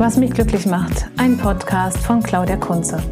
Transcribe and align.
Was 0.00 0.16
mich 0.16 0.30
glücklich 0.30 0.64
macht, 0.64 1.10
ein 1.18 1.36
Podcast 1.36 1.98
von 1.98 2.22
Claudia 2.22 2.56
Kunze. 2.56 3.02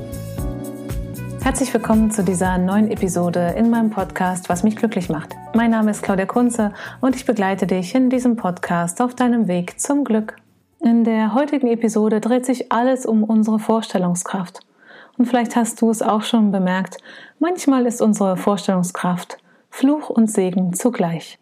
Herzlich 1.42 1.74
willkommen 1.74 2.10
zu 2.10 2.24
dieser 2.24 2.56
neuen 2.56 2.90
Episode 2.90 3.54
in 3.58 3.68
meinem 3.68 3.90
Podcast 3.90 4.48
Was 4.48 4.62
mich 4.62 4.74
glücklich 4.74 5.10
macht. 5.10 5.36
Mein 5.54 5.70
Name 5.70 5.90
ist 5.90 6.02
Claudia 6.02 6.24
Kunze 6.24 6.72
und 7.02 7.14
ich 7.14 7.26
begleite 7.26 7.66
dich 7.66 7.94
in 7.94 8.08
diesem 8.08 8.36
Podcast 8.36 9.02
auf 9.02 9.14
deinem 9.14 9.48
Weg 9.48 9.78
zum 9.78 10.02
Glück. 10.02 10.36
In 10.80 11.04
der 11.04 11.34
heutigen 11.34 11.66
Episode 11.66 12.22
dreht 12.22 12.46
sich 12.46 12.72
alles 12.72 13.04
um 13.04 13.22
unsere 13.22 13.58
Vorstellungskraft. 13.58 14.60
Und 15.18 15.26
vielleicht 15.26 15.56
hast 15.56 15.82
du 15.82 15.90
es 15.90 16.00
auch 16.00 16.22
schon 16.22 16.52
bemerkt, 16.52 16.96
manchmal 17.38 17.84
ist 17.84 18.00
unsere 18.00 18.38
Vorstellungskraft 18.38 19.36
Fluch 19.68 20.08
und 20.08 20.30
Segen 20.30 20.72
zugleich. 20.72 21.38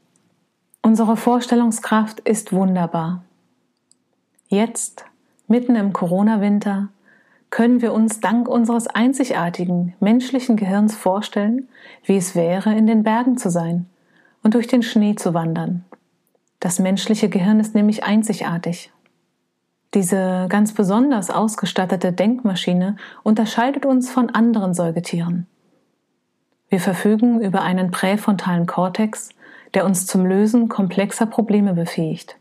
Unsere 0.83 1.16
Vorstellungskraft 1.16 2.19
ist 2.19 2.52
wunderbar. 2.52 3.23
Jetzt 4.49 5.05
Mitten 5.49 5.77
im 5.77 5.93
Corona-Winter 5.93 6.89
können 7.51 7.81
wir 7.81 7.93
uns 7.93 8.21
dank 8.21 8.49
unseres 8.49 8.89
einzigartigen 8.89 9.95
menschlichen 10.01 10.57
Gehirns 10.57 10.97
vorstellen, 10.97 11.69
wie 12.05 12.17
es 12.17 12.35
wäre, 12.35 12.75
in 12.75 12.87
den 12.87 13.05
Bergen 13.05 13.39
zu 13.39 13.51
sein 13.51 13.87
und 14.43 14.55
durch 14.55 14.67
den 14.67 14.83
Schnee 14.83 15.15
zu 15.15 15.35
wandern. 15.35 15.85
Das 16.59 16.79
menschliche 16.79 17.29
Gehirn 17.29 17.61
ist 17.61 17.75
nämlich 17.75 18.05
einzigartig. 18.05 18.93
Diese 19.95 20.47
ganz 20.49 20.75
besonders 20.75 21.31
ausgestattete 21.31 22.13
Denkmaschine 22.13 22.97
unterscheidet 23.23 23.87
uns 23.87 24.10
von 24.10 24.31
anderen 24.31 24.75
Säugetieren. 24.75 25.47
Wir 26.69 26.81
verfügen 26.81 27.41
über 27.41 27.63
einen 27.63 27.93
präfrontalen 27.93 28.66
Kortex, 28.66 29.31
der 29.75 29.85
uns 29.85 30.07
zum 30.07 30.27
Lösen 30.27 30.69
komplexer 30.69 31.27
Probleme 31.27 31.75
befähigt. 31.75 32.37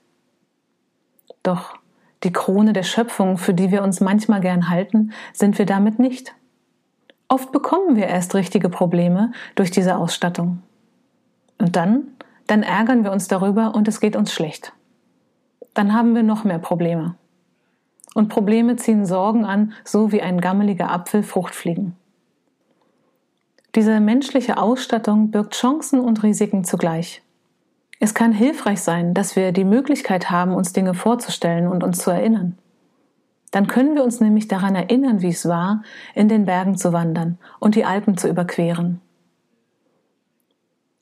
Doch 1.44 1.78
die 2.26 2.34
Krone 2.34 2.74
der 2.74 2.84
Schöpfung, 2.84 3.38
für 3.38 3.54
die 3.54 3.72
wir 3.72 3.84
uns 3.84 4.02
manchmal 4.02 4.42
gern 4.42 4.70
halten, 4.70 5.14
sind 5.32 5.58
wir 5.58 5.66
damit 5.66 6.00
nicht. 6.00 6.36
Oft 7.28 7.52
bekommen 7.52 7.96
wir 7.96 8.08
erst 8.08 8.36
richtige 8.36 8.70
Probleme 8.70 9.32
durch 9.56 9.72
diese 9.72 9.96
Ausstattung. 9.96 10.62
Und 11.58 11.76
dann, 11.76 12.08
dann 12.48 12.64
ärgern 12.64 13.04
wir 13.04 13.12
uns 13.12 13.28
darüber 13.28 13.74
und 13.74 13.88
es 13.88 14.00
geht 14.00 14.16
uns 14.16 14.34
schlecht. 14.34 14.74
Dann 15.74 15.94
haben 15.94 16.16
wir 16.16 16.24
noch 16.24 16.44
mehr 16.44 16.60
Probleme. 16.60 17.16
Und 18.14 18.30
Probleme 18.30 18.76
ziehen 18.76 19.06
Sorgen 19.06 19.46
an, 19.46 19.74
so 19.84 20.12
wie 20.12 20.22
ein 20.22 20.40
gammeliger 20.40 20.92
Apfel 20.92 21.24
Fruchtfliegen. 21.24 21.96
Diese 23.76 24.00
menschliche 24.00 24.58
Ausstattung 24.58 25.32
birgt 25.32 25.54
Chancen 25.54 26.00
und 26.00 26.24
Risiken 26.24 26.64
zugleich. 26.64 27.22
Es 28.00 28.14
kann 28.14 28.32
hilfreich 28.32 28.82
sein, 28.82 29.14
dass 29.14 29.36
wir 29.36 29.52
die 29.52 29.64
Möglichkeit 29.64 30.30
haben, 30.30 30.54
uns 30.54 30.74
Dinge 30.74 30.94
vorzustellen 30.94 31.68
und 31.68 31.84
uns 31.84 32.00
zu 32.00 32.12
erinnern. 32.12 32.58
Dann 33.52 33.68
können 33.68 33.96
wir 33.96 34.04
uns 34.04 34.20
nämlich 34.20 34.48
daran 34.48 34.76
erinnern, 34.76 35.22
wie 35.22 35.30
es 35.30 35.48
war, 35.48 35.82
in 36.14 36.28
den 36.28 36.46
Bergen 36.46 36.78
zu 36.78 36.92
wandern 36.92 37.38
und 37.60 37.76
die 37.76 37.86
Alpen 37.86 38.18
zu 38.18 38.28
überqueren. 38.28 39.00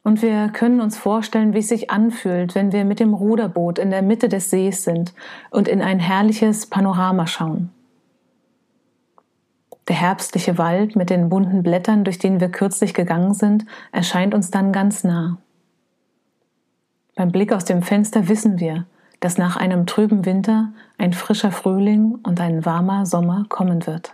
Und 0.04 0.22
wir 0.22 0.50
können 0.50 0.82
uns 0.82 0.98
vorstellen, 0.98 1.54
wie 1.54 1.60
es 1.60 1.70
sich 1.70 1.90
anfühlt, 1.90 2.56
wenn 2.56 2.74
wir 2.74 2.84
mit 2.84 3.00
dem 3.00 3.14
Ruderboot 3.14 3.80
in 3.80 3.90
der 3.90 4.02
Mitte 4.02 4.28
des 4.28 4.50
Sees 4.50 4.84
sind 4.84 5.14
und 5.50 5.68
in 5.68 5.82
ein 5.82 6.00
herrliches 6.00 6.68
Panorama 6.68 7.26
schauen. 7.26 7.72
Der 9.88 9.96
herbstliche 9.96 10.58
Wald 10.58 10.96
mit 10.96 11.10
den 11.10 11.30
bunten 11.30 11.64
Blättern, 11.64 12.04
durch 12.04 12.20
den 12.20 12.40
wir 12.40 12.50
kürzlich 12.50 12.94
gegangen 12.94 13.34
sind, 13.34 13.66
erscheint 13.92 14.34
uns 14.34 14.52
dann 14.52 14.72
ganz 14.72 15.04
nah. 15.04 15.38
Beim 17.16 17.32
Blick 17.32 17.54
aus 17.54 17.66
dem 17.66 17.84
Fenster 17.84 18.28
wissen 18.28 18.60
wir, 18.60 18.86
dass 19.20 19.38
nach 19.38 19.56
einem 19.56 19.86
trüben 19.86 20.26
Winter 20.26 20.74
ein 20.98 21.14
frischer 21.14 21.52
Frühling 21.52 22.20
und 22.24 22.42
ein 22.42 22.66
warmer 22.66 23.06
Sommer 23.06 23.46
kommen 23.50 23.86
wird. 23.86 24.14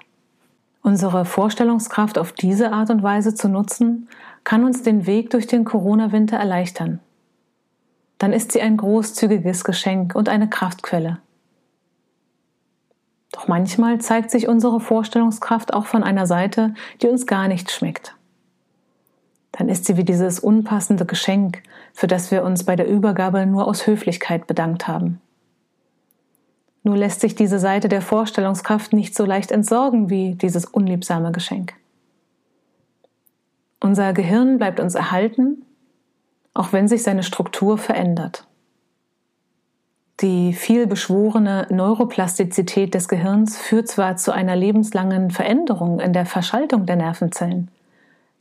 Unsere 0.82 1.26
Vorstellungskraft 1.26 2.18
auf 2.18 2.32
diese 2.32 2.72
Art 2.72 2.90
und 2.90 3.02
Weise 3.02 3.34
zu 3.34 3.48
nutzen, 3.48 4.10
kann 4.44 4.64
uns 4.64 4.84
den 4.84 5.06
Weg 5.06 5.30
durch 5.30 5.48
den 5.48 5.66
Corona-Winter 5.66 6.38
erleichtern. 6.38 7.00
Dann 8.18 8.34
ist 8.34 8.52
sie 8.52 8.62
ein 8.62 8.78
großzügiges 8.78 9.64
Geschenk 9.64 10.16
und 10.16 10.30
eine 10.30 10.50
Kraftquelle. 10.50 11.20
Doch 13.31 13.48
manchmal 13.48 14.00
zeigt 14.00 14.31
sich 14.31 14.48
unsere 14.48 14.80
Vorstellungskraft 14.80 15.74
auch 15.74 15.86
von 15.86 16.04
einer 16.04 16.26
Seite, 16.26 16.74
die 17.02 17.08
uns 17.08 17.26
gar 17.26 17.48
nicht 17.48 17.72
schmeckt 17.72 18.16
dann 19.52 19.70
ist 19.70 19.86
sie 19.86 19.98
wie 19.98 20.04
dieses 20.04 20.40
unpassende 20.40 21.06
Geschenk, 21.06 21.64
für 21.94 22.08
das 22.08 22.32
wir 22.32 22.44
uns 22.44 22.64
bei 22.64 22.76
der 22.76 22.88
Übergabe 22.88 23.46
nur 23.46 23.68
aus 23.68 23.88
Höflichkeit 23.88 24.48
bedankt 24.48 24.88
haben. 24.88 25.22
Nur 26.84 26.98
lässt 26.98 27.22
sich 27.22 27.36
diese 27.36 27.60
Seite 27.60 27.90
der 27.90 28.02
Vorstellungskraft 28.02 28.94
nicht 28.94 29.16
so 29.16 29.26
leicht 29.26 29.52
entsorgen 29.52 30.10
wie 30.10 30.36
dieses 30.36 30.66
unliebsame 30.66 31.32
Geschenk. 31.32 31.74
Unser 33.82 34.14
Gehirn 34.14 34.58
bleibt 34.58 34.80
uns 34.80 34.96
erhalten, 34.96 35.66
auch 36.54 36.74
wenn 36.74 36.88
sich 36.88 37.04
seine 37.04 37.24
Struktur 37.24 37.78
verändert. 37.78 38.46
Die 40.22 40.54
viel 40.54 40.86
beschworene 40.86 41.66
Neuroplastizität 41.70 42.94
des 42.94 43.08
Gehirns 43.08 43.58
führt 43.58 43.88
zwar 43.88 44.18
zu 44.18 44.34
einer 44.34 44.56
lebenslangen 44.56 45.31
Veränderung 45.31 46.02
in 46.02 46.12
der 46.12 46.26
Verschaltung 46.26 46.86
der 46.86 46.98
Nervenzellen, 46.98 47.72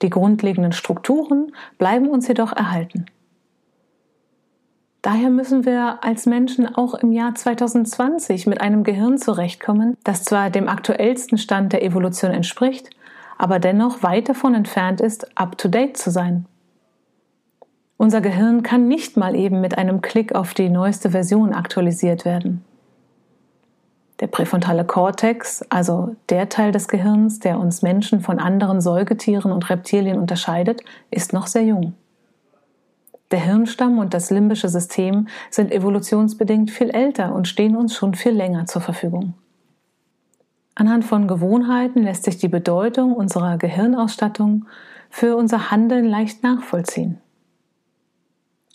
die 0.02 0.10
grundlegenden 0.10 0.72
Strukturen 0.72 1.52
bleiben 1.78 2.08
uns 2.08 2.28
jedoch 2.28 2.52
erhalten. 2.52 3.06
Daher 5.02 5.30
müssen 5.30 5.64
wir 5.64 6.02
als 6.02 6.26
Menschen 6.26 6.74
auch 6.74 6.94
im 6.94 7.12
Jahr 7.12 7.34
2020 7.34 8.46
mit 8.46 8.60
einem 8.60 8.82
Gehirn 8.82 9.16
zurechtkommen, 9.16 9.96
das 10.04 10.24
zwar 10.24 10.50
dem 10.50 10.68
aktuellsten 10.68 11.38
Stand 11.38 11.72
der 11.72 11.84
Evolution 11.84 12.32
entspricht, 12.32 12.90
aber 13.38 13.60
dennoch 13.60 14.02
weit 14.02 14.28
davon 14.28 14.54
entfernt 14.54 15.00
ist, 15.00 15.38
up-to-date 15.38 15.96
zu 15.96 16.10
sein. 16.10 16.46
Unser 17.96 18.20
Gehirn 18.20 18.62
kann 18.62 18.88
nicht 18.88 19.16
mal 19.16 19.34
eben 19.34 19.60
mit 19.60 19.78
einem 19.78 20.02
Klick 20.02 20.34
auf 20.34 20.54
die 20.54 20.68
neueste 20.68 21.10
Version 21.10 21.52
aktualisiert 21.52 22.24
werden. 22.24 22.64
Der 24.20 24.26
präfrontale 24.26 24.84
Kortex, 24.84 25.64
also 25.68 26.16
der 26.28 26.48
Teil 26.48 26.72
des 26.72 26.88
Gehirns, 26.88 27.38
der 27.38 27.60
uns 27.60 27.82
Menschen 27.82 28.20
von 28.20 28.40
anderen 28.40 28.80
Säugetieren 28.80 29.52
und 29.52 29.70
Reptilien 29.70 30.18
unterscheidet, 30.18 30.82
ist 31.10 31.32
noch 31.32 31.46
sehr 31.46 31.64
jung. 31.64 31.94
Der 33.30 33.40
Hirnstamm 33.40 33.98
und 33.98 34.14
das 34.14 34.30
limbische 34.30 34.68
System 34.68 35.28
sind 35.50 35.70
evolutionsbedingt 35.70 36.70
viel 36.70 36.90
älter 36.90 37.34
und 37.34 37.46
stehen 37.46 37.76
uns 37.76 37.94
schon 37.94 38.14
viel 38.14 38.32
länger 38.32 38.66
zur 38.66 38.82
Verfügung. 38.82 39.34
Anhand 40.74 41.04
von 41.04 41.28
Gewohnheiten 41.28 42.02
lässt 42.02 42.24
sich 42.24 42.38
die 42.38 42.48
Bedeutung 42.48 43.14
unserer 43.14 43.58
Gehirnausstattung 43.58 44.66
für 45.10 45.36
unser 45.36 45.70
Handeln 45.70 46.04
leicht 46.04 46.42
nachvollziehen. 46.42 47.18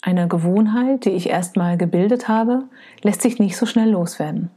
Eine 0.01 0.27
Gewohnheit, 0.27 1.05
die 1.05 1.11
ich 1.11 1.29
erstmal 1.29 1.77
gebildet 1.77 2.27
habe, 2.27 2.65
lässt 3.01 3.21
sich 3.21 3.39
nicht 3.39 3.57
so 3.57 3.65
schnell 3.65 3.89
loswerden. 3.89 4.51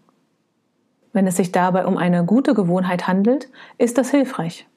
Wenn 1.17 1.27
es 1.27 1.37
sich 1.37 1.51
dabei 1.51 1.87
um 1.87 1.97
eine 1.97 2.27
gute 2.27 2.53
Gewohnheit 2.53 3.09
handelt, 3.09 3.49
ist 3.79 3.97
das 3.97 4.11
hilfreich. 4.11 4.69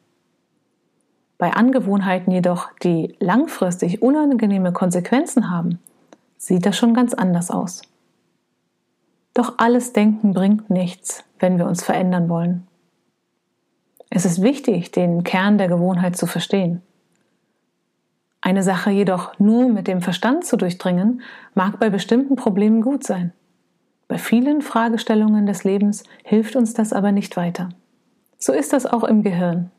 Bei 1.37 1.51
Angewohnheiten 1.51 2.31
jedoch, 2.31 2.69
die 2.81 3.17
langfristig 3.19 4.01
unangenehme 4.01 4.71
Konsequenzen 4.71 5.51
haben, 5.51 5.79
sieht 6.37 6.65
das 6.65 6.77
schon 6.77 6.93
ganz 6.93 7.13
anders 7.13 7.51
aus. 7.51 7.81
Doch 9.33 9.55
alles 9.57 9.91
Denken 9.91 10.33
bringt 10.33 10.69
nichts, 10.69 11.25
wenn 11.39 11.57
wir 11.57 11.65
uns 11.65 11.83
verändern 11.83 12.29
wollen. 12.29 12.65
Es 14.09 14.23
ist 14.23 14.41
wichtig, 14.41 14.93
den 14.93 15.25
Kern 15.25 15.57
der 15.57 15.67
Gewohnheit 15.67 16.15
zu 16.15 16.25
verstehen. 16.25 16.81
Eine 18.39 18.63
Sache 18.63 18.91
jedoch 18.91 19.37
nur 19.39 19.67
mit 19.67 19.89
dem 19.89 19.99
Verstand 19.99 20.45
zu 20.45 20.55
durchdringen, 20.55 21.21
mag 21.53 21.81
bei 21.81 21.89
bestimmten 21.89 22.37
Problemen 22.37 22.81
gut 22.81 23.03
sein. 23.03 23.33
Bei 24.09 24.17
vielen 24.17 24.63
Fragestellungen 24.63 25.45
des 25.45 25.63
Lebens 25.63 26.03
hilft 26.23 26.55
uns 26.55 26.73
das 26.73 26.93
aber 26.93 27.11
nicht 27.11 27.37
weiter. 27.37 27.69
So 28.39 28.51
ist 28.51 28.73
das 28.73 28.87
auch 28.87 29.03
im 29.03 29.21
Gehirn. 29.21 29.69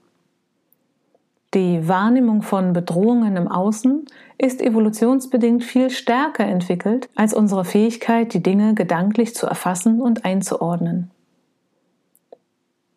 Die 1.52 1.88
Wahrnehmung 1.88 2.42
von 2.42 2.72
Bedrohungen 2.72 3.36
im 3.36 3.48
Außen 3.48 4.06
ist 4.38 4.62
evolutionsbedingt 4.62 5.64
viel 5.64 5.90
stärker 5.90 6.44
entwickelt 6.44 7.10
als 7.16 7.34
unsere 7.34 7.64
Fähigkeit, 7.64 8.32
die 8.32 8.42
Dinge 8.42 8.74
gedanklich 8.74 9.34
zu 9.34 9.48
erfassen 9.48 10.00
und 10.00 10.24
einzuordnen. 10.24 11.10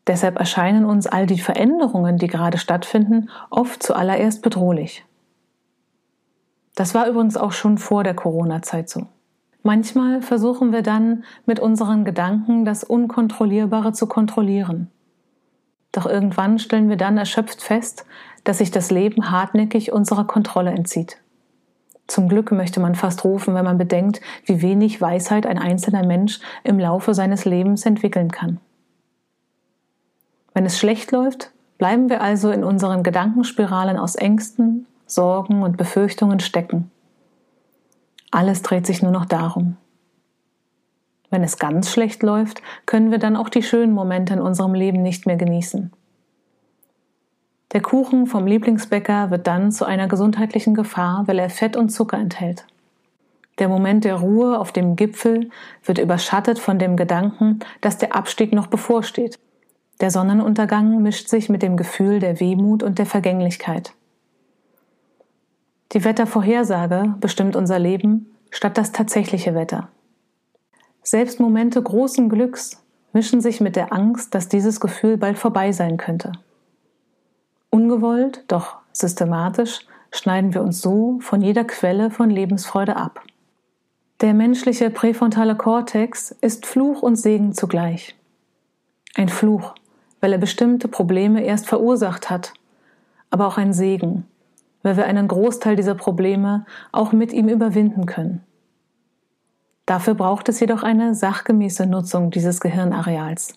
Deshalb 0.05 0.37
erscheinen 0.37 0.85
uns 0.85 1.07
all 1.07 1.25
die 1.25 1.39
Veränderungen, 1.39 2.19
die 2.19 2.27
gerade 2.27 2.59
stattfinden, 2.59 3.31
oft 3.49 3.81
zuallererst 3.81 4.43
bedrohlich. 4.43 5.03
Das 6.75 6.93
war 6.93 7.07
übrigens 7.07 7.37
auch 7.37 7.53
schon 7.53 7.79
vor 7.79 8.03
der 8.03 8.13
Corona-Zeit 8.13 8.87
so. 8.87 9.07
Manchmal 9.63 10.21
versuchen 10.21 10.73
wir 10.73 10.81
dann 10.81 11.23
mit 11.45 11.59
unseren 11.59 12.03
Gedanken 12.03 12.65
das 12.65 12.83
Unkontrollierbare 12.83 13.93
zu 13.93 14.07
kontrollieren. 14.07 14.91
Doch 15.93 16.05
irgendwann 16.05 16.59
stellen 16.59 16.89
wir 16.89 16.97
dann 16.97 17.17
erschöpft 17.17 17.61
fest, 17.61 18.05
dass 18.43 18.57
sich 18.57 18.71
das 18.71 18.91
Leben 18.91 19.31
hartnäckig 19.31 19.93
unserer 19.93 20.25
Kontrolle 20.25 20.71
entzieht. 20.71 21.17
Zum 22.07 22.27
Glück 22.27 22.51
möchte 22.51 22.81
man 22.81 22.95
fast 22.95 23.23
rufen, 23.23 23.55
wenn 23.55 23.63
man 23.63 23.77
bedenkt, 23.77 24.19
wie 24.45 24.61
wenig 24.61 24.99
Weisheit 24.99 25.45
ein 25.45 25.57
einzelner 25.57 26.05
Mensch 26.05 26.41
im 26.65 26.77
Laufe 26.77 27.13
seines 27.13 27.45
Lebens 27.45 27.85
entwickeln 27.85 28.31
kann. 28.31 28.59
Wenn 30.53 30.65
es 30.65 30.77
schlecht 30.77 31.11
läuft, 31.11 31.51
bleiben 31.77 32.09
wir 32.09 32.21
also 32.21 32.51
in 32.51 32.65
unseren 32.65 33.01
Gedankenspiralen 33.03 33.97
aus 33.97 34.15
Ängsten, 34.15 34.87
Sorgen 35.05 35.63
und 35.63 35.77
Befürchtungen 35.77 36.41
stecken. 36.41 36.91
Alles 38.33 38.63
dreht 38.63 38.87
sich 38.87 39.03
nur 39.03 39.11
noch 39.11 39.25
darum. 39.25 39.77
Wenn 41.29 41.43
es 41.43 41.59
ganz 41.59 41.91
schlecht 41.91 42.23
läuft, 42.23 42.63
können 42.87 43.11
wir 43.11 43.19
dann 43.19 43.35
auch 43.35 43.47
die 43.47 43.61
schönen 43.61 43.93
Momente 43.93 44.33
in 44.33 44.41
unserem 44.41 44.73
Leben 44.73 45.03
nicht 45.03 45.27
mehr 45.27 45.35
genießen. 45.35 45.91
Der 47.73 47.81
Kuchen 47.81 48.25
vom 48.25 48.47
Lieblingsbäcker 48.47 49.29
wird 49.29 49.45
dann 49.45 49.71
zu 49.71 49.85
einer 49.85 50.07
gesundheitlichen 50.07 50.73
Gefahr, 50.73 51.27
weil 51.27 51.37
er 51.37 51.51
Fett 51.51 51.75
und 51.75 51.89
Zucker 51.89 52.17
enthält. 52.17 52.65
Der 53.59 53.67
Moment 53.67 54.03
der 54.03 54.15
Ruhe 54.15 54.57
auf 54.57 54.71
dem 54.71 54.95
Gipfel 54.95 55.51
wird 55.83 55.99
überschattet 55.99 56.57
von 56.57 56.79
dem 56.79 56.97
Gedanken, 56.97 57.59
dass 57.81 57.99
der 57.99 58.15
Abstieg 58.15 58.51
noch 58.51 58.65
bevorsteht. 58.65 59.37
Der 60.01 60.09
Sonnenuntergang 60.09 61.03
mischt 61.03 61.27
sich 61.27 61.49
mit 61.49 61.61
dem 61.61 61.77
Gefühl 61.77 62.17
der 62.17 62.39
Wehmut 62.39 62.81
und 62.81 62.97
der 62.97 63.05
Vergänglichkeit. 63.05 63.93
Die 65.93 66.03
Wettervorhersage 66.03 67.15
bestimmt 67.19 67.55
unser 67.55 67.77
Leben 67.77 68.35
statt 68.49 68.77
das 68.77 68.91
tatsächliche 68.91 69.53
Wetter. 69.53 69.89
Selbst 71.03 71.39
Momente 71.39 71.81
großen 71.81 72.29
Glücks 72.29 72.83
mischen 73.13 73.41
sich 73.41 73.61
mit 73.61 73.75
der 73.75 73.93
Angst, 73.93 74.33
dass 74.33 74.47
dieses 74.47 74.79
Gefühl 74.79 75.17
bald 75.17 75.37
vorbei 75.37 75.71
sein 75.71 75.97
könnte. 75.97 76.31
Ungewollt, 77.69 78.43
doch 78.47 78.77
systematisch 78.91 79.81
schneiden 80.11 80.53
wir 80.53 80.63
uns 80.63 80.81
so 80.81 81.19
von 81.21 81.41
jeder 81.41 81.63
Quelle 81.63 82.09
von 82.09 82.29
Lebensfreude 82.29 82.95
ab. 82.95 83.21
Der 84.21 84.33
menschliche 84.33 84.89
präfrontale 84.89 85.55
Kortex 85.55 86.31
ist 86.41 86.65
Fluch 86.65 87.03
und 87.03 87.17
Segen 87.17 87.53
zugleich. 87.53 88.15
Ein 89.15 89.29
Fluch, 89.29 89.75
weil 90.21 90.31
er 90.31 90.39
bestimmte 90.39 90.87
Probleme 90.87 91.43
erst 91.43 91.67
verursacht 91.67 92.29
hat, 92.29 92.53
aber 93.29 93.47
auch 93.47 93.57
ein 93.57 93.73
Segen, 93.73 94.25
weil 94.83 94.97
wir 94.97 95.05
einen 95.05 95.27
Großteil 95.27 95.75
dieser 95.75 95.95
Probleme 95.95 96.65
auch 96.91 97.11
mit 97.13 97.33
ihm 97.33 97.49
überwinden 97.49 98.05
können. 98.05 98.43
Dafür 99.85 100.13
braucht 100.13 100.47
es 100.49 100.59
jedoch 100.59 100.83
eine 100.83 101.15
sachgemäße 101.15 101.85
Nutzung 101.85 102.31
dieses 102.31 102.61
Gehirnareals, 102.61 103.55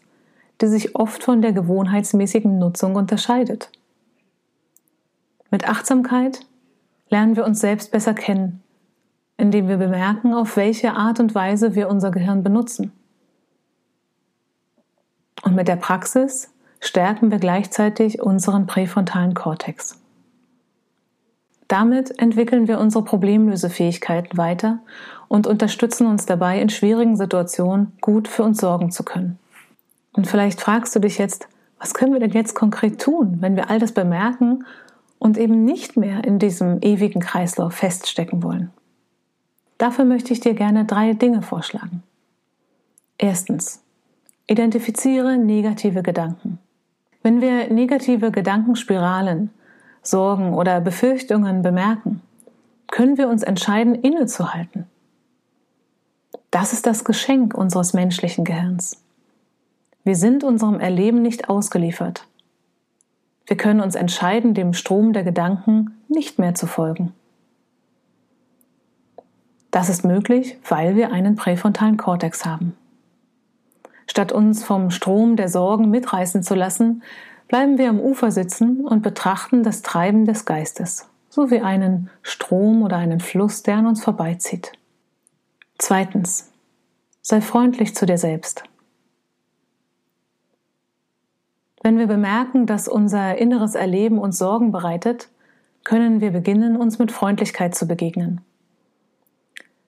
die 0.61 0.67
sich 0.67 0.97
oft 0.97 1.23
von 1.23 1.43
der 1.43 1.53
gewohnheitsmäßigen 1.53 2.59
Nutzung 2.59 2.97
unterscheidet. 2.97 3.71
Mit 5.51 5.69
Achtsamkeit 5.69 6.41
lernen 7.11 7.37
wir 7.37 7.45
uns 7.45 7.61
selbst 7.61 7.93
besser 7.93 8.15
kennen, 8.15 8.63
indem 9.37 9.69
wir 9.69 9.77
bemerken, 9.77 10.35
auf 10.35 10.57
welche 10.57 10.95
Art 10.95 11.21
und 11.21 11.35
Weise 11.35 11.75
wir 11.75 11.89
unser 11.89 12.11
Gehirn 12.11 12.43
benutzen. 12.43 12.93
Und 15.45 15.55
mit 15.55 15.69
der 15.69 15.77
Praxis 15.77 16.51
stärken 16.81 17.31
wir 17.31 17.39
gleichzeitig 17.39 18.21
unseren 18.21 18.67
präfrontalen 18.67 19.35
Kortex. 19.35 20.01
Damit 21.69 22.19
entwickeln 22.21 22.69
wir 22.69 22.79
unsere 22.79 23.05
Problemlösefähigkeiten 23.05 24.39
weiter 24.39 24.79
und 25.29 25.47
unterstützen 25.47 26.07
uns 26.07 26.27
dabei, 26.27 26.61
in 26.61 26.69
schwierigen 26.69 27.17
Situationen 27.17 27.93
gut 28.01 28.29
für 28.29 28.45
uns 28.45 28.59
sorgen 28.59 28.91
zu 28.93 29.03
können. 29.03 29.39
Und 30.13 30.27
vielleicht 30.27 30.61
fragst 30.61 30.95
du 30.95 31.01
dich 31.01 31.19
jetzt, 31.19 31.49
was 31.79 31.93
können 31.93 32.13
wir 32.13 32.21
denn 32.21 32.31
jetzt 32.31 32.55
konkret 32.55 33.01
tun, 33.01 33.39
wenn 33.41 33.57
wir 33.57 33.69
all 33.69 33.79
das 33.79 33.93
bemerken 33.93 34.65
und 35.19 35.39
eben 35.39 35.65
nicht 35.65 35.97
mehr 35.97 36.25
in 36.25 36.39
diesem 36.39 36.79
ewigen 36.83 37.21
Kreislauf 37.21 37.75
feststecken 37.75 38.43
wollen. 38.43 38.71
Dafür 39.79 40.05
möchte 40.05 40.33
ich 40.33 40.41
dir 40.41 40.55
gerne 40.55 40.85
drei 40.85 41.13
Dinge 41.13 41.43
vorschlagen. 41.43 42.03
Erstens, 43.19 43.83
identifiziere 44.47 45.37
negative 45.37 46.03
Gedanken. 46.03 46.59
Wenn 47.23 47.41
wir 47.41 47.73
negative 47.73 48.31
Gedankenspiralen, 48.31 49.51
Sorgen 50.07 50.55
oder 50.55 50.81
Befürchtungen 50.81 51.63
bemerken, 51.63 52.23
können 52.89 53.19
wir 53.19 53.29
uns 53.29 53.43
entscheiden, 53.43 53.95
innezuhalten. 53.95 54.87
Das 56.51 56.73
ist 56.73 56.87
das 56.87 57.05
Geschenk 57.05 57.55
unseres 57.55 57.93
menschlichen 57.93 58.45
Gehirns. 58.45 59.03
Wir 60.05 60.15
sind 60.15 60.45
unserem 60.45 60.79
Erleben 60.79 61.23
nicht 61.23 61.49
ausgeliefert. 61.49 62.27
Wir 63.47 63.57
können 63.57 63.81
uns 63.81 63.95
entscheiden, 63.95 64.55
dem 64.55 64.73
Strom 64.73 65.13
der 65.13 65.25
Gedanken 65.25 65.97
nicht 66.09 66.39
mehr 66.39 66.55
zu 66.55 66.67
folgen. 66.67 67.13
Das 69.71 69.89
ist 69.89 70.05
möglich, 70.05 70.57
weil 70.69 70.97
wir 70.97 71.13
einen 71.13 71.37
präfrontalen 71.37 71.97
Kortex 71.97 72.45
haben. 72.45 72.77
Statt 74.07 74.33
uns 74.33 74.65
vom 74.65 74.91
Strom 74.91 75.37
der 75.37 75.49
Sorgen 75.49 75.91
mitreißen 75.91 76.43
zu 76.43 76.55
lassen, 76.55 77.03
bleiben 77.49 77.79
wir 77.79 77.89
am 77.89 78.01
Ufer 78.01 78.31
sitzen 78.31 78.85
und 78.85 79.03
betrachten 79.03 79.63
das 79.63 79.83
Treiben 79.83 80.25
des 80.25 80.45
Geistes, 80.45 81.09
so 81.29 81.51
wie 81.51 81.61
einen 81.61 82.11
Strom 82.23 82.83
oder 82.83 82.97
einen 82.97 83.21
Fluss, 83.21 83.63
der 83.63 83.77
an 83.77 83.87
uns 83.87 84.03
vorbeizieht. 84.03 84.73
Zweitens, 85.79 86.51
sei 87.23 87.41
freundlich 87.41 87.95
zu 87.95 88.07
dir 88.07 88.19
selbst. 88.19 88.65
Wenn 91.83 91.99
wir 91.99 92.07
bemerken, 92.07 92.67
dass 92.67 92.89
unser 92.89 93.39
inneres 93.39 93.75
Erleben 93.75 94.19
uns 94.19 94.39
Sorgen 94.39 94.73
bereitet, 94.73 95.29
können 95.85 96.21
wir 96.21 96.33
beginnen, 96.33 96.77
uns 96.77 96.99
mit 96.99 97.13
Freundlichkeit 97.13 97.77
zu 97.77 97.87
begegnen. 97.87 98.41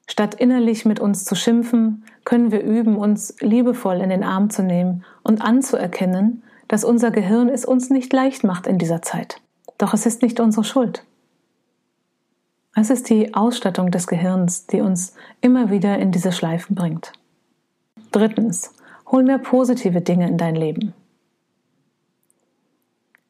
Statt 0.06 0.34
innerlich 0.34 0.84
mit 0.84 1.00
uns 1.00 1.24
zu 1.24 1.34
schimpfen, 1.34 2.04
können 2.24 2.52
wir 2.52 2.62
üben, 2.62 2.96
uns 2.96 3.34
liebevoll 3.40 3.96
in 3.96 4.10
den 4.10 4.22
Arm 4.22 4.48
zu 4.48 4.62
nehmen 4.62 5.04
und 5.22 5.42
anzuerkennen, 5.42 6.44
dass 6.68 6.84
unser 6.84 7.10
Gehirn 7.10 7.48
es 7.48 7.64
uns 7.64 7.90
nicht 7.90 8.12
leicht 8.12 8.44
macht 8.44 8.66
in 8.66 8.78
dieser 8.78 9.02
Zeit. 9.02 9.40
Doch 9.78 9.94
es 9.94 10.06
ist 10.06 10.22
nicht 10.22 10.38
unsere 10.38 10.64
Schuld. 10.64 11.04
Es 12.74 12.90
ist 12.90 13.10
die 13.10 13.34
Ausstattung 13.34 13.90
des 13.90 14.06
Gehirns, 14.06 14.66
die 14.66 14.80
uns 14.80 15.14
immer 15.40 15.70
wieder 15.70 15.98
in 15.98 16.12
diese 16.12 16.30
Schleifen 16.30 16.76
bringt. 16.76 17.12
Drittens, 18.12 18.72
hol 19.10 19.24
mehr 19.24 19.38
positive 19.38 20.00
Dinge 20.00 20.28
in 20.28 20.38
dein 20.38 20.54
Leben. 20.54 20.94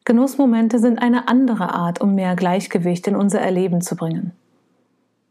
Genussmomente 0.05 0.79
sind 0.79 1.01
eine 1.01 1.29
andere 1.29 1.75
Art, 1.75 2.01
um 2.01 2.15
mehr 2.15 2.35
Gleichgewicht 2.35 3.07
in 3.07 3.17
unser 3.17 3.41
Erleben 3.41 3.81
zu 3.81 3.95
bringen. 3.95 4.33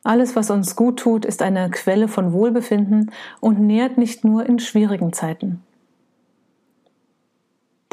Alles, 0.03 0.35
was 0.35 0.49
uns 0.51 0.75
gut 0.75 0.99
tut, 0.99 1.25
ist 1.25 1.41
eine 1.41 1.69
Quelle 1.69 2.07
von 2.07 2.31
Wohlbefinden 2.31 3.11
und 3.41 3.59
nährt 3.59 3.97
nicht 3.97 4.23
nur 4.23 4.45
in 4.45 4.59
schwierigen 4.59 5.13
Zeiten. 5.13 5.63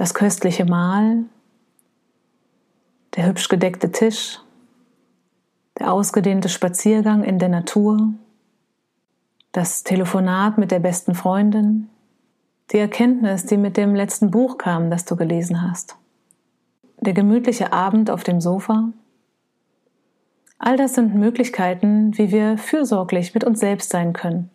Das 0.04 0.12
köstliche 0.12 0.66
Mahl, 0.66 1.24
der 3.16 3.24
hübsch 3.24 3.48
gedeckte 3.48 3.90
Tisch, 3.90 4.38
der 5.78 5.90
ausgedehnte 5.90 6.50
Spaziergang 6.50 7.24
in 7.24 7.38
der 7.38 7.48
Natur, 7.48 8.12
das 9.52 9.82
Telefonat 9.82 10.58
mit 10.58 10.72
der 10.72 10.80
besten 10.80 11.14
Freundin, 11.14 11.88
die 12.70 12.76
Erkenntnis, 12.80 13.46
die 13.46 13.56
mit 13.56 13.78
dem 13.78 13.94
letzten 13.94 14.30
Buch 14.30 14.58
kam, 14.58 14.90
das 14.90 15.06
du 15.06 15.16
gelesen 15.16 15.62
hast 15.62 15.96
der 17.00 17.14
gemütliche 17.14 17.72
Abend 17.72 18.10
auf 18.10 18.24
dem 18.24 18.42
Sofa. 18.42 18.90
All 20.58 20.76
das 20.76 20.94
sind 20.94 21.14
Möglichkeiten, 21.14 22.12
wie 22.18 22.30
wir 22.30 22.58
fürsorglich 22.58 23.32
mit 23.32 23.42
uns 23.42 23.58
selbst 23.58 23.88
sein 23.88 24.12
können 24.12 24.50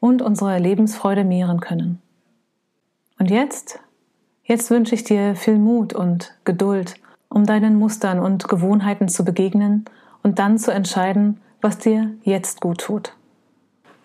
und 0.00 0.22
unsere 0.22 0.58
Lebensfreude 0.58 1.24
mehren 1.24 1.60
können. 1.60 2.00
Und 3.18 3.30
jetzt, 3.30 3.80
jetzt 4.46 4.70
wünsche 4.70 4.94
ich 4.94 5.04
dir 5.04 5.36
viel 5.36 5.58
Mut 5.58 5.92
und 5.92 6.34
Geduld, 6.44 6.94
um 7.28 7.44
deinen 7.44 7.78
Mustern 7.78 8.18
und 8.18 8.48
Gewohnheiten 8.48 9.08
zu 9.08 9.24
begegnen 9.24 9.84
und 10.22 10.38
dann 10.38 10.58
zu 10.58 10.72
entscheiden, 10.72 11.40
was 11.60 11.78
dir 11.78 12.10
jetzt 12.22 12.60
gut 12.60 12.78
tut. 12.78 13.12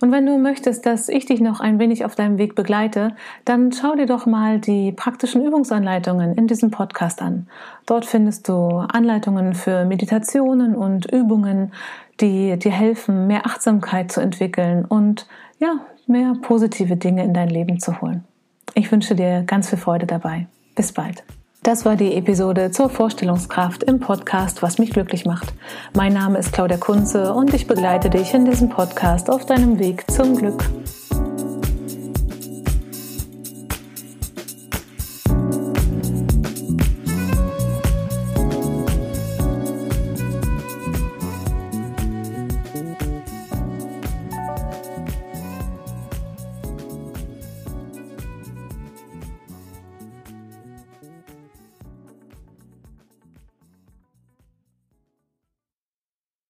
Und 0.02 0.12
wenn 0.12 0.26
du 0.26 0.40
möchtest, 0.40 0.88
dass 0.88 1.10
ich 1.10 1.28
dich 1.28 1.42
noch 1.42 1.60
ein 1.60 1.78
wenig 1.78 2.06
auf 2.06 2.16
deinem 2.16 2.40
Weg 2.40 2.56
begleite, 2.56 3.16
dann 3.46 3.72
schau 3.72 3.94
dir 3.94 4.08
doch 4.08 4.26
mal 4.26 4.60
die 4.60 4.92
praktischen 4.92 5.46
Übungsanleitungen 5.46 6.34
in 6.34 6.48
diesem 6.48 6.72
Podcast 6.72 7.22
an. 7.22 7.48
Dort 7.86 8.06
findest 8.06 8.50
du 8.50 8.84
Anleitungen 8.92 9.54
für 9.54 9.86
Meditationen 9.86 10.76
und 10.76 11.06
Übungen, 11.12 11.72
die 12.20 12.58
dir 12.58 12.72
helfen, 12.72 13.28
mehr 13.28 13.46
Achtsamkeit 13.46 14.12
zu 14.12 14.22
entwickeln 14.22 14.86
und 14.86 15.28
ja, 15.60 15.76
mehr 16.08 16.36
positive 16.42 16.98
Dinge 16.98 17.24
in 17.24 17.36
dein 17.36 17.50
Leben 17.50 17.80
zu 17.80 18.02
holen. 18.02 18.24
Ich 18.74 18.92
wünsche 18.92 19.16
dir 19.16 19.44
ganz 19.44 19.70
viel 19.70 19.80
Freude 19.80 20.06
dabei. 20.06 20.48
Bis 20.76 20.92
bald. 20.92 21.24
Das 21.64 21.86
war 21.86 21.96
die 21.96 22.16
Episode 22.16 22.72
zur 22.72 22.90
Vorstellungskraft 22.90 23.84
im 23.84 24.00
Podcast 24.00 24.64
Was 24.64 24.80
mich 24.80 24.90
glücklich 24.92 25.26
macht. 25.26 25.54
Mein 25.94 26.14
Name 26.14 26.40
ist 26.40 26.54
Claudia 26.54 26.78
Kunze 26.78 27.34
und 27.34 27.54
ich 27.54 27.68
begleite 27.68 28.10
dich 28.10 28.34
in 28.34 28.46
diesem 28.46 28.70
Podcast 28.70 29.30
auf 29.30 29.46
deinem 29.46 29.78
Weg 29.78 30.10
zum 30.10 30.36
Glück. 30.36 30.64